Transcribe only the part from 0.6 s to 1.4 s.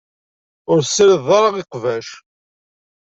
Ur tessirid